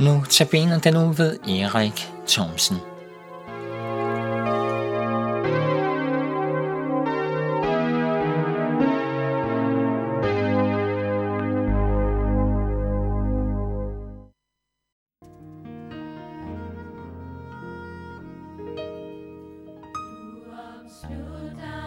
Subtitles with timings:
[0.00, 2.76] Nu tabiner den nu ved Erik Thomsen.
[20.88, 21.77] Stood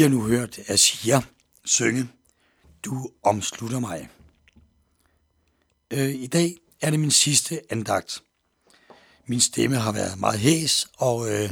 [0.00, 1.22] har nu hørt Asia
[1.64, 2.08] synge
[2.84, 4.08] Du omslutter mig.
[5.90, 8.22] Øh, I dag er det min sidste andagt.
[9.26, 11.50] Min stemme har været meget hæs, og øh,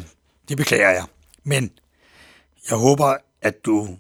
[0.49, 1.05] det beklager jeg.
[1.45, 1.71] Men
[2.71, 3.99] jeg håber, at du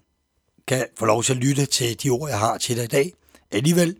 [0.66, 3.12] kan få lov til at lytte til de ord, jeg har til dig i dag.
[3.50, 3.96] Alligevel,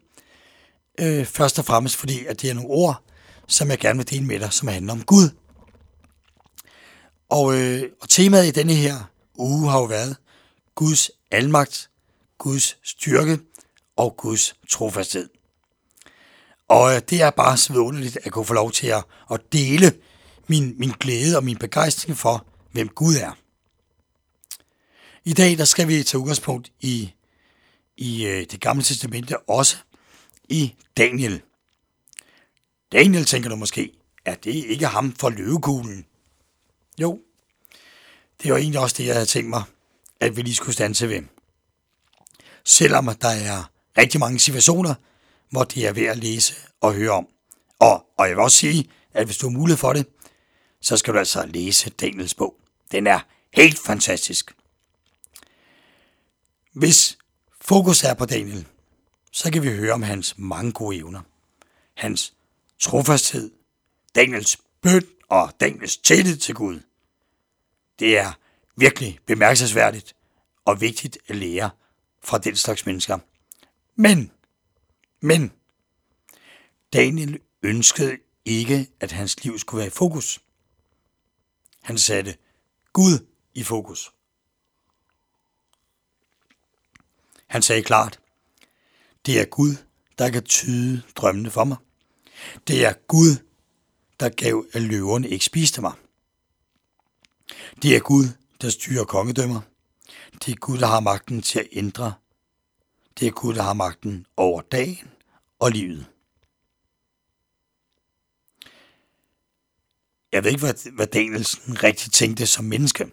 [1.01, 3.03] øh, først og fremmest fordi, at det er nogle ord,
[3.47, 5.31] som jeg gerne vil dele med dig, som handler om Gud.
[7.29, 10.17] Og, øh, og temaet i denne her uge har jo været
[10.79, 11.91] Guds almagt,
[12.39, 13.39] Guds styrke
[13.97, 15.29] og Guds trofasthed.
[16.69, 19.93] Og øh, det er bare så vidunderligt at kunne få lov til at, at dele
[20.47, 23.33] min, min glæde og min begejstring for, hvem Gud er.
[25.25, 27.13] I dag der skal vi tage udgangspunkt i,
[27.97, 29.77] i øh, det gamle testamente, også
[30.49, 31.43] i Daniel.
[32.93, 33.93] Daniel tænker du måske,
[34.25, 36.07] er det ikke ham for løvekuglen?
[37.01, 37.21] Jo,
[38.43, 39.63] det var egentlig også det, jeg havde tænkt mig,
[40.21, 41.23] at vi lige skulle stanse ved.
[42.65, 44.95] Selvom der er rigtig mange situationer,
[45.51, 47.27] hvor det er værd at læse og høre om.
[47.79, 50.07] Og, og jeg vil også sige, at hvis du har mulighed for det,
[50.81, 52.55] så skal du altså læse Daniels bog.
[52.93, 53.21] Den er
[53.55, 54.55] helt fantastisk.
[56.73, 57.19] Hvis
[57.61, 58.67] fokus er på Daniel,
[59.33, 61.21] så kan vi høre om hans mange gode evner.
[61.95, 62.35] Hans
[62.81, 63.51] trofasthed,
[64.15, 66.81] Daniels bøn og Daniels tillid til Gud.
[67.99, 68.33] Det er
[68.79, 70.17] virkelig bemærkelsesværdigt
[70.65, 71.71] og vigtigt at lære
[72.23, 73.19] fra den slags mennesker.
[73.95, 74.33] Men,
[75.21, 75.53] men,
[76.93, 80.41] Daniel ønskede ikke, at hans liv skulle være i fokus.
[81.83, 82.37] Han satte
[82.93, 84.13] Gud i fokus.
[87.47, 88.21] Han sagde klart,
[89.27, 89.77] det er Gud,
[90.19, 91.77] der kan tyde drømmene for mig.
[92.69, 93.37] Det er Gud,
[94.21, 95.93] der gav, at løverne ikke spiste mig.
[97.83, 98.25] Det er Gud,
[98.61, 99.61] der styrer kongedømmer.
[100.45, 102.15] Det er Gud, der har magten til at ændre.
[103.21, 105.11] Det er Gud, der har magten over dagen
[105.59, 106.07] og livet.
[110.33, 113.13] Jeg ved ikke, hvad, hvad Danielsen rigtig tænkte som menneske,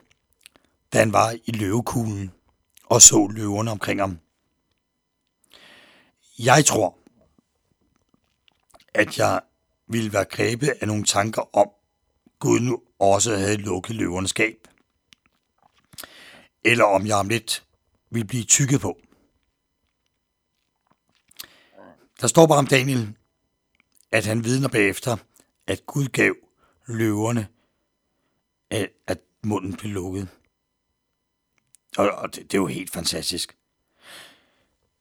[0.94, 2.32] da han var i løvekuglen
[2.86, 4.20] og så løverne omkring ham.
[6.40, 6.98] Jeg tror,
[8.94, 9.42] at jeg
[9.88, 11.70] ville være grebet af nogle tanker om,
[12.40, 14.68] Gud nu også havde lukket løvernes skab.
[16.66, 17.66] Eller om jeg om lidt
[18.10, 19.00] vil blive tykket på.
[22.22, 23.16] Der står bare om Daniel,
[24.12, 25.18] at han vidner bagefter,
[25.68, 26.36] at Gud gav
[26.86, 27.48] løverne,
[29.08, 30.28] at munden blev lukket.
[31.98, 33.58] Og det, det er jo helt fantastisk.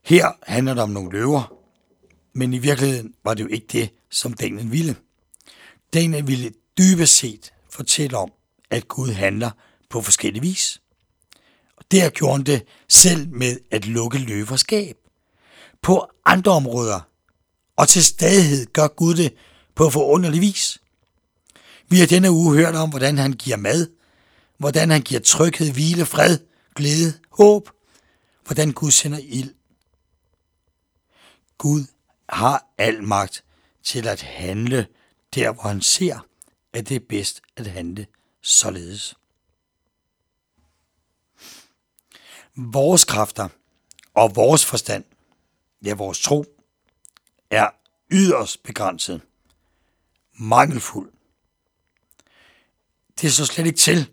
[0.03, 1.59] Her handler det om nogle løver,
[2.33, 4.97] men i virkeligheden var det jo ikke det, som Daniel ville.
[5.95, 8.33] Daniel ville dybest set fortælle om,
[8.71, 9.51] at Gud handler
[9.91, 10.81] på forskellige vis.
[11.77, 14.97] Og der gjorde han det selv med at lukke løverskab.
[15.83, 17.01] På andre områder,
[17.77, 19.35] og til stadighed gør Gud det
[19.75, 20.79] på forunderlig vis.
[21.89, 23.91] Vi har denne uge hørt om, hvordan han giver mad,
[24.59, 26.39] hvordan han giver tryghed, hvile, fred,
[26.75, 27.71] glæde, håb,
[28.45, 29.55] hvordan Gud sender ild.
[31.59, 31.85] Gud
[32.29, 33.45] har al magt
[33.85, 34.87] til at handle
[35.35, 36.27] der, hvor han ser,
[36.73, 38.07] at det er bedst at handle
[38.43, 39.15] således.
[42.57, 43.49] Vores kræfter
[44.15, 45.05] og vores forstand,
[45.85, 46.45] ja vores tro,
[47.51, 47.69] er
[48.11, 49.21] yderst begrænset,
[50.33, 51.13] mangelfuld.
[53.21, 54.11] Det er så slet ikke til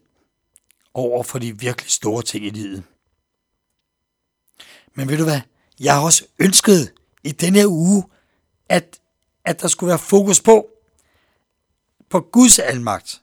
[0.94, 2.84] over for de virkelig store ting i livet.
[4.94, 5.42] Men ved du hvad?
[5.80, 6.94] Jeg har også ønsket
[7.24, 8.04] i denne her uge,
[8.70, 9.00] at,
[9.46, 10.68] at der skulle være fokus på,
[12.10, 13.22] på Guds almagt.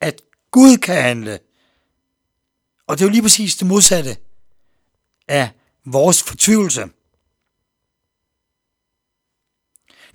[0.00, 1.38] At Gud kan handle.
[2.86, 4.16] Og det er jo lige præcis det modsatte
[5.30, 5.50] af
[5.84, 6.88] vores fortvivlelse.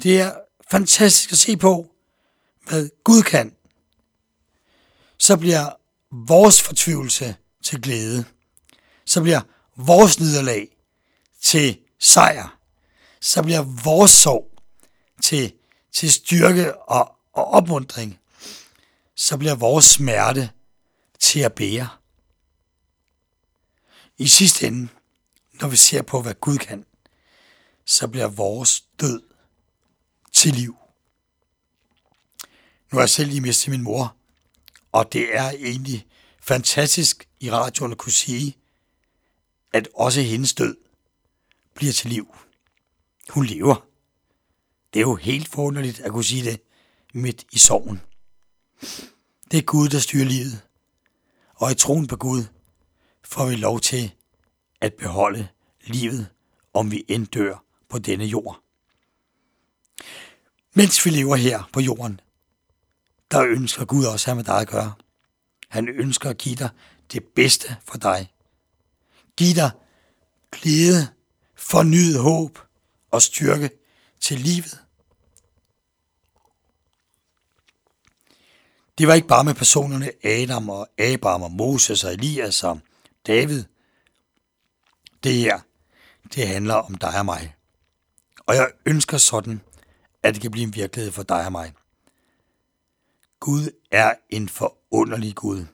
[0.03, 0.34] Det er
[0.72, 1.95] fantastisk at se på,
[2.67, 3.55] hvad Gud kan.
[5.17, 5.69] Så bliver
[6.12, 8.25] vores fortvivlelse til glæde.
[9.05, 9.41] Så bliver
[9.75, 10.77] vores nederlag
[11.41, 12.60] til sejr.
[13.22, 14.51] Så bliver vores sorg
[15.24, 15.53] til,
[15.91, 18.19] til styrke og, og opmundring.
[19.15, 20.51] Så bliver vores smerte
[21.19, 21.89] til at bære.
[24.17, 24.89] I sidste ende,
[25.62, 26.85] når vi ser på, hvad Gud kan,
[27.85, 29.24] så bliver vores død
[30.33, 30.75] til liv.
[32.91, 34.15] Nu har jeg selv lige mistet min mor,
[34.91, 36.07] og det er egentlig
[36.41, 38.57] fantastisk i radioen at kunne sige,
[39.74, 40.77] at også hendes død
[41.74, 42.35] bliver til liv.
[43.29, 43.88] Hun lever.
[44.93, 46.62] Det er jo helt forunderligt at kunne sige det
[47.13, 48.01] midt i sorgen.
[49.51, 50.62] Det er Gud, der styrer livet.
[51.55, 52.43] Og i troen på Gud
[53.24, 54.13] får vi lov til
[54.82, 55.48] at beholde
[55.84, 56.27] livet,
[56.74, 58.62] om vi end dør på denne jord.
[60.74, 62.20] Mens vi lever her på jorden,
[63.32, 64.94] der ønsker Gud også at have med dig at gøre.
[65.70, 66.70] Han ønsker at give dig
[67.12, 68.32] det bedste for dig.
[69.38, 69.72] Giv dig
[70.51, 71.08] glæde,
[71.55, 72.60] fornyet håb
[73.12, 73.70] og styrke
[74.22, 74.79] til livet.
[78.98, 82.79] Det var ikke bare med personerne Adam og Abraham og Moses og Elias og
[83.27, 83.63] David.
[85.25, 85.60] Det her,
[86.36, 87.55] det handler om dig og mig.
[88.39, 89.62] Og jeg ønsker sådan,
[90.24, 91.74] at det kan blive en virkelighed for dig og mig.
[93.39, 95.65] Gud er en forunderlig Gud.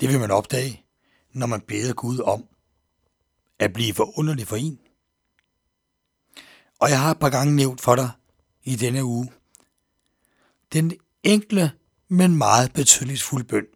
[0.00, 0.84] Det vil man opdage,
[1.32, 2.44] når man beder Gud om
[3.58, 4.78] at blive forunderlig for en.
[6.78, 8.10] Og jeg har et par gange nævnt for dig
[8.64, 9.32] i denne uge,
[10.72, 11.72] den enkle,
[12.08, 13.66] men meget betydningsfulde bøn.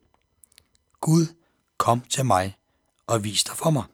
[1.00, 1.26] Gud,
[1.78, 2.56] kom til mig
[3.06, 3.84] og vis dig for mig.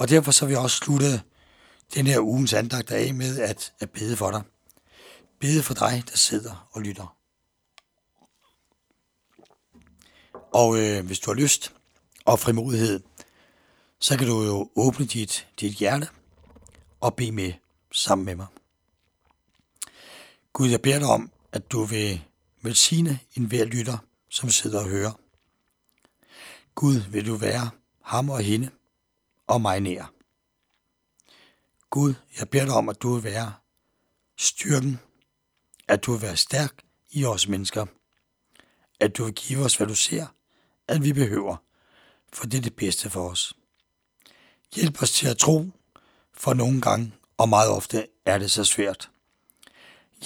[0.00, 1.22] Og derfor så vil jeg også slutte
[1.94, 4.42] den her ugens andagt af med at, at bede for dig.
[5.40, 7.16] Bede for dig, der sidder og lytter.
[10.54, 11.74] Og øh, hvis du har lyst
[12.24, 13.00] og frimodighed,
[13.98, 16.08] så kan du jo åbne dit, dit hjerte
[17.00, 17.52] og bede med
[17.92, 18.46] sammen med mig.
[20.52, 22.22] Gud, jeg beder dig om, at du vil
[22.62, 25.12] velsigne en hver lytter, som sidder og hører.
[26.74, 27.70] Gud, vil du være
[28.02, 28.70] ham og hende
[29.50, 30.12] og mig nær.
[31.90, 33.54] Gud, jeg beder dig om, at du vil være
[34.38, 35.00] styrken,
[35.88, 37.86] at du vil være stærk i os mennesker,
[39.00, 40.26] at du vil give os, hvad du ser,
[40.88, 41.56] at vi behøver,
[42.32, 43.54] for det er det bedste for os.
[44.74, 45.66] Hjælp os til at tro,
[46.34, 49.10] for nogle gange, og meget ofte er det så svært.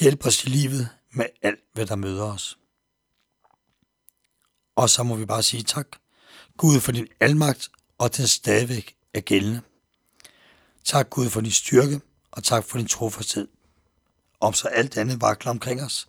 [0.01, 2.59] Hjælp os i livet med alt, hvad der møder os.
[4.77, 5.87] Og så må vi bare sige tak,
[6.57, 9.63] Gud, for din almagt, og den stadigvæk er gældende.
[10.85, 13.49] Tak Gud for din styrke, og tak for din trofasthed.
[14.41, 16.09] Om så alt andet vakler omkring os,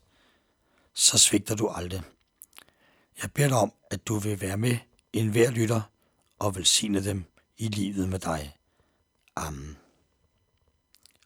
[0.94, 2.02] så svigter du aldrig.
[3.22, 4.78] Jeg beder dig om, at du vil være med
[5.14, 5.82] en hver lytter
[6.40, 7.26] og velsigne dem
[7.58, 8.58] i livet med dig.
[9.36, 9.78] Amen.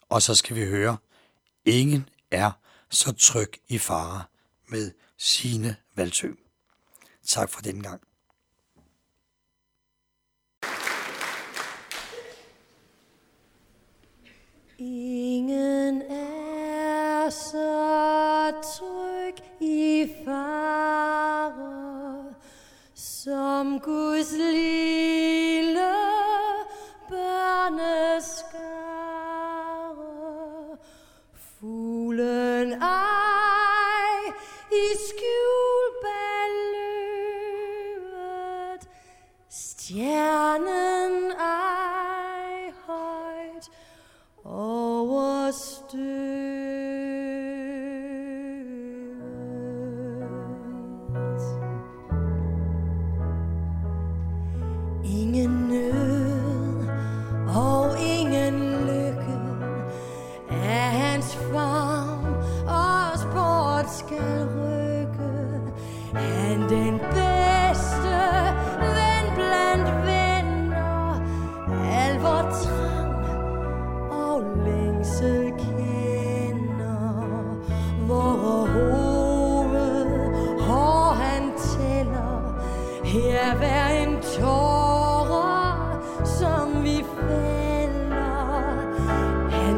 [0.09, 0.97] Og så skal vi høre,
[1.65, 2.51] ingen er
[2.89, 4.23] så tryg i fare
[4.67, 6.31] med sine valgsø.
[7.25, 8.01] Tak for den gang.
[14.81, 22.23] Ingen er så tryg i fare
[22.95, 26.08] som Guds lille